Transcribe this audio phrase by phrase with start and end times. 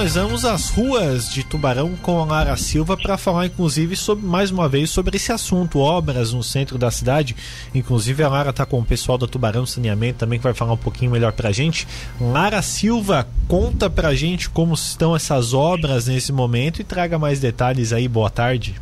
[0.00, 4.48] nós vamos às ruas de Tubarão com a Lara Silva para falar, inclusive, sobre mais
[4.48, 7.34] uma vez sobre esse assunto, obras no centro da cidade.
[7.74, 10.78] Inclusive, a Lara está com o pessoal da Tubarão Saneamento também que vai falar um
[10.78, 11.84] pouquinho melhor para a gente.
[12.20, 17.40] Lara Silva, conta para a gente como estão essas obras nesse momento e traga mais
[17.40, 18.06] detalhes aí.
[18.06, 18.80] Boa tarde.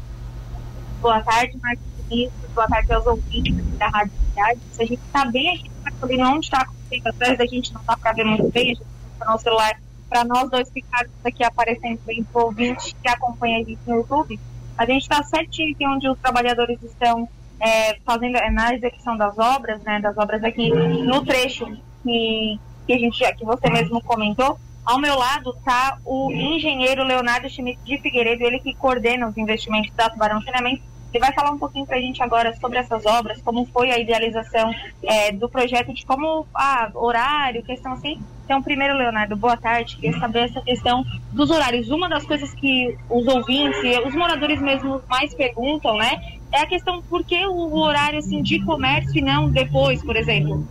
[1.00, 2.50] Boa tarde, Marcos Vinícius.
[2.54, 4.60] Boa tarde aos ouvintes da Rádio Cidade.
[4.78, 8.12] A gente está bem aqui no onde está acontecendo atrás da gente, não dá para
[8.12, 8.82] ver muito bem, a gente
[9.18, 13.58] está no celular para nós dois ficarmos aqui aparecendo bem para o ouvinte que acompanha
[13.58, 14.38] a gente no YouTube,
[14.76, 17.28] a gente está certinho aqui onde os trabalhadores estão
[17.60, 21.66] é, fazendo é, na execução das obras, né, das obras aqui no trecho
[22.02, 24.58] que, que a gente que você mesmo comentou.
[24.84, 29.92] Ao meu lado está o engenheiro Leonardo Schmidt de Figueiredo, ele que coordena os investimentos
[29.96, 33.40] da Tubarão Saneamento ele vai falar um pouquinho para a gente agora sobre essas obras,
[33.42, 34.70] como foi a idealização
[35.02, 38.20] é, do projeto, de como, ah, horário, questão assim.
[38.44, 39.96] Então, primeiro, Leonardo, boa tarde.
[39.96, 41.90] Queria saber essa questão dos horários.
[41.90, 46.20] Uma das coisas que os ouvintes os moradores mesmo mais perguntam, né,
[46.52, 50.66] é a questão por que o horário assim, de comércio e não depois, por exemplo.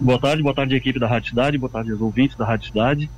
[0.00, 3.10] Boa tarde, boa tarde, equipe da Rádio Cidade, boa tarde aos ouvintes da Rádio Cidade.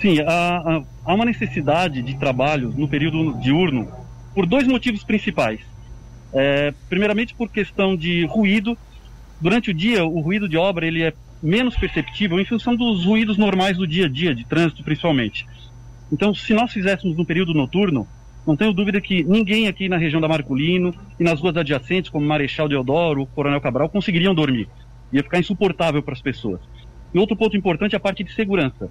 [0.00, 3.88] Sim, há, há uma necessidade de trabalho no período diurno
[4.34, 5.60] por dois motivos principais.
[6.34, 8.76] É, primeiramente por questão de ruído.
[9.40, 13.36] Durante o dia, o ruído de obra ele é menos perceptível em função dos ruídos
[13.36, 15.46] normais do dia a dia, de trânsito principalmente.
[16.10, 18.06] Então, se nós fizéssemos no período noturno,
[18.46, 22.26] não tenho dúvida que ninguém aqui na região da Marculino e nas ruas adjacentes, como
[22.26, 24.68] Marechal Deodoro, Coronel Cabral, conseguiriam dormir.
[25.12, 26.60] Ia ficar insuportável para as pessoas.
[27.12, 28.90] E outro ponto importante é a parte de segurança.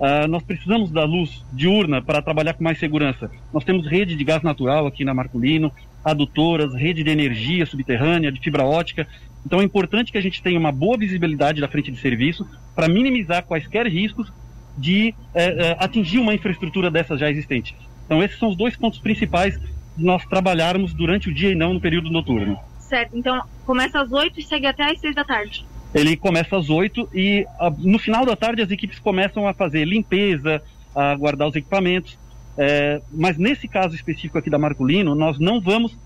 [0.00, 3.30] Uh, nós precisamos da luz diurna para trabalhar com mais segurança.
[3.52, 5.70] Nós temos rede de gás natural aqui na Marculino,
[6.04, 9.06] adutoras, rede de energia subterrânea, de fibra ótica.
[9.44, 12.88] Então é importante que a gente tenha uma boa visibilidade da frente de serviço para
[12.88, 14.32] minimizar quaisquer riscos
[14.76, 17.74] de é, é, atingir uma infraestrutura dessas já existentes.
[18.06, 19.58] Então esses são os dois pontos principais
[19.96, 22.58] de nós trabalharmos durante o dia e não no período noturno.
[22.78, 25.64] Certo, então começa às 8 e segue até às 6 da tarde.
[25.94, 29.84] Ele começa às 8 e a, no final da tarde as equipes começam a fazer
[29.84, 30.62] limpeza,
[30.94, 32.18] a guardar os equipamentos.
[32.62, 35.96] É, mas nesse caso específico aqui da Marculino, nós não vamos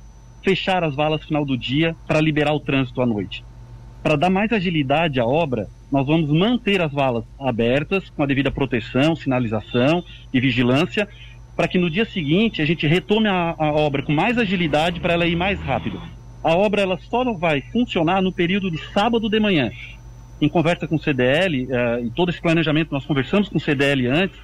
[0.40, 3.44] fechar as valas no final do dia para liberar o trânsito à noite.
[4.04, 8.52] Para dar mais agilidade à obra, nós vamos manter as valas abertas com a devida
[8.52, 11.08] proteção, sinalização e vigilância,
[11.56, 15.14] para que no dia seguinte a gente retome a, a obra com mais agilidade para
[15.14, 16.00] ela ir mais rápido.
[16.44, 19.72] A obra ela só não vai funcionar no período de sábado de manhã.
[20.40, 24.06] Em conversa com o CDL, uh, e todo esse planejamento nós conversamos com o CDL
[24.06, 24.38] antes,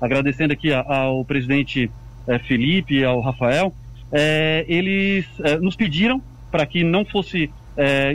[0.00, 1.90] agradecendo aqui ao presidente
[2.26, 3.72] é, Felipe e ao Rafael,
[4.12, 6.20] é, eles é, nos pediram
[6.50, 7.50] para que não fosse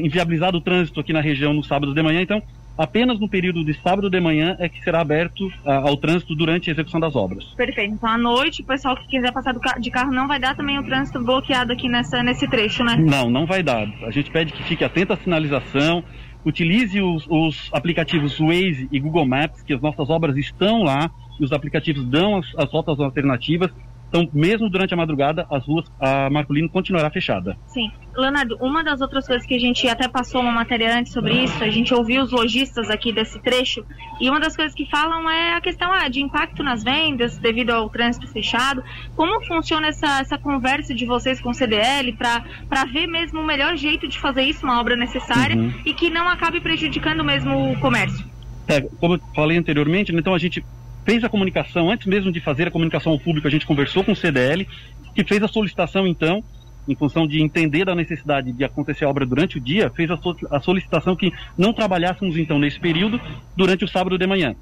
[0.01, 2.41] inviabilizado o trânsito aqui na região no sábado de manhã, então
[2.75, 6.73] apenas no período de sábado de manhã é que será aberto ao trânsito durante a
[6.73, 7.45] execução das obras.
[7.55, 7.93] Perfeito.
[7.93, 10.83] Então à noite, o pessoal que quiser passar de carro não vai dar também o
[10.83, 12.95] trânsito bloqueado aqui nessa, nesse trecho, né?
[12.97, 13.87] Não, não vai dar.
[14.03, 16.03] A gente pede que fique atento à sinalização,
[16.43, 21.11] utilize os, os aplicativos Waze e Google Maps, que as nossas obras estão lá
[21.41, 23.71] e os aplicativos dão as, as rotas alternativas.
[24.11, 27.57] Então, mesmo durante a madrugada, as ruas, a Marcolino continuará fechada.
[27.67, 27.89] Sim.
[28.13, 31.63] Leonardo, uma das outras coisas que a gente até passou uma matéria antes sobre isso,
[31.63, 33.85] a gente ouviu os lojistas aqui desse trecho,
[34.19, 37.69] e uma das coisas que falam é a questão ah, de impacto nas vendas devido
[37.69, 38.83] ao trânsito fechado.
[39.15, 43.77] Como funciona essa, essa conversa de vocês com o CDL para ver mesmo o melhor
[43.77, 45.73] jeito de fazer isso, uma obra necessária, uhum.
[45.85, 48.29] e que não acabe prejudicando mesmo o comércio?
[48.67, 50.61] É, como eu falei anteriormente, então a gente
[51.05, 54.11] fez a comunicação, antes mesmo de fazer a comunicação ao público, a gente conversou com
[54.11, 54.67] o CDL,
[55.15, 56.43] que fez a solicitação, então,
[56.87, 60.17] em função de entender da necessidade de acontecer a obra durante o dia, fez a,
[60.17, 63.19] so a solicitação que não trabalhássemos, então, nesse período,
[63.55, 64.55] durante o sábado de manhã.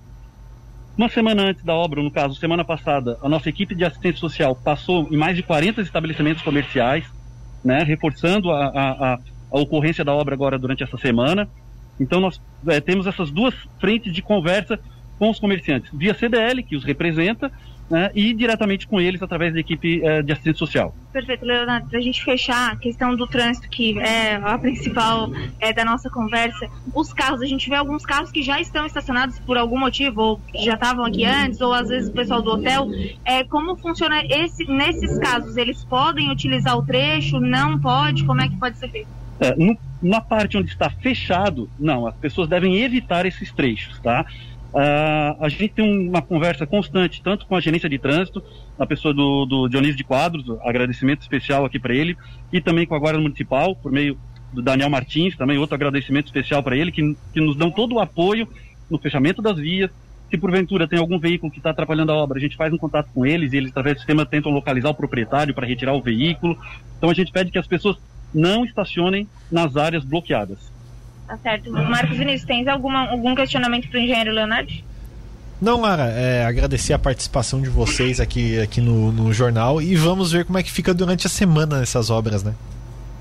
[0.98, 4.54] Uma semana antes da obra, no caso, semana passada, a nossa equipe de assistência social
[4.54, 7.06] passou em mais de 40 estabelecimentos comerciais,
[7.64, 9.20] né, reforçando a, a, a,
[9.60, 11.48] ocorrência da obra agora durante essa semana.
[12.00, 14.80] Então, nós é, temos essas duas frentes de conversa
[15.20, 17.52] com os comerciantes via CDL, que os representa,
[17.90, 20.96] né, e diretamente com eles através da equipe eh, de assistência social.
[21.12, 21.90] Perfeito, Leonardo.
[21.90, 26.08] Para a gente fechar a questão do trânsito, que é a principal é, da nossa
[26.10, 30.22] conversa, os carros, a gente vê alguns carros que já estão estacionados por algum motivo,
[30.22, 32.88] ou já estavam aqui antes, ou às vezes o pessoal do hotel.
[33.26, 35.58] É, como funciona esse, nesses casos?
[35.58, 37.40] Eles podem utilizar o trecho?
[37.40, 38.24] Não pode?
[38.24, 39.08] Como é que pode ser feito?
[39.40, 44.26] É, no, na parte onde está fechado, não, as pessoas devem evitar esses trechos, tá?
[44.72, 48.44] Uh, a gente tem uma conversa constante, tanto com a gerência de trânsito,
[48.78, 52.16] a pessoa do, do Dionísio de Quadros, agradecimento especial aqui para ele,
[52.54, 54.18] e também com a Guarda Municipal, por meio
[54.54, 58.00] do Daniel Martins, também outro agradecimento especial para ele, que, que nos dão todo o
[58.00, 58.48] apoio
[58.90, 59.90] no fechamento das vias,
[60.30, 63.10] Se porventura tem algum veículo que está atrapalhando a obra, a gente faz um contato
[63.14, 66.56] com eles e eles, através do sistema, tentam localizar o proprietário para retirar o veículo.
[66.98, 67.98] Então a gente pede que as pessoas
[68.34, 70.72] não estacionem nas áreas bloqueadas.
[71.30, 71.72] Tá certo.
[71.72, 74.74] Marcos Vinícius, tens alguma, algum questionamento para o engenheiro Leonardo?
[75.62, 80.32] Não, Lara, é, agradecer a participação de vocês aqui, aqui no, no jornal e vamos
[80.32, 82.56] ver como é que fica durante a semana essas obras, né?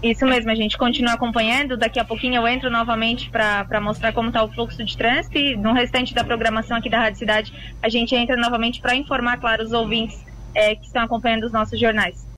[0.02, 1.76] Isso mesmo, a gente continua acompanhando.
[1.76, 5.54] Daqui a pouquinho eu entro novamente para mostrar como está o fluxo de trânsito e
[5.54, 7.52] no restante da programação aqui da Rádio Cidade
[7.82, 11.78] a gente entra novamente para informar, claro, os ouvintes é, que estão acompanhando os nossos
[11.78, 12.26] jornais.